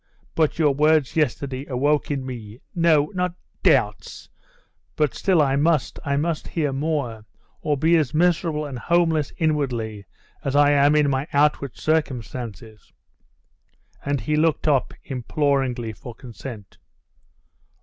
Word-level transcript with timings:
But 0.33 0.57
your 0.57 0.73
words 0.73 1.15
yesterday 1.15 1.67
awoke 1.67 2.09
in 2.09 2.25
me 2.25 2.59
no, 2.73 3.11
not 3.13 3.35
doubts; 3.61 4.29
but 4.95 5.13
still 5.13 5.43
I 5.43 5.55
must, 5.57 5.99
I 6.03 6.17
must 6.17 6.47
hear 6.47 6.73
more, 6.73 7.23
or 7.61 7.77
be 7.77 7.95
as 7.97 8.11
miserable 8.11 8.65
and 8.65 8.79
homeless 8.79 9.31
inwardly 9.37 10.05
as 10.43 10.55
I 10.55 10.71
am 10.71 10.95
in 10.95 11.07
my 11.11 11.27
outward 11.33 11.77
circumstances!' 11.77 12.91
And 14.03 14.21
he 14.21 14.35
looked 14.35 14.67
up 14.67 14.91
imploringly 15.05 15.93
for 15.93 16.15
consent. 16.15 16.79